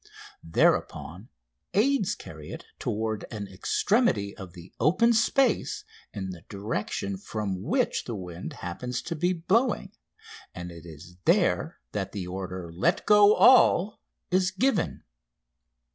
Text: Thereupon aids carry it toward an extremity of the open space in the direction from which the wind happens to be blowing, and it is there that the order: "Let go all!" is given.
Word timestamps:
Thereupon 0.43 1.29
aids 1.75 2.15
carry 2.15 2.49
it 2.51 2.65
toward 2.79 3.23
an 3.29 3.47
extremity 3.47 4.35
of 4.35 4.53
the 4.53 4.73
open 4.79 5.13
space 5.13 5.83
in 6.11 6.31
the 6.31 6.41
direction 6.49 7.17
from 7.17 7.61
which 7.61 8.05
the 8.05 8.15
wind 8.15 8.53
happens 8.65 9.03
to 9.03 9.15
be 9.15 9.31
blowing, 9.31 9.91
and 10.55 10.71
it 10.71 10.87
is 10.87 11.17
there 11.25 11.77
that 11.91 12.13
the 12.13 12.25
order: 12.25 12.71
"Let 12.73 13.05
go 13.05 13.35
all!" 13.35 14.01
is 14.31 14.49
given. 14.49 15.03